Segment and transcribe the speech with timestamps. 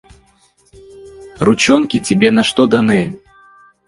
[1.37, 3.19] Ручонки тебе на что даны?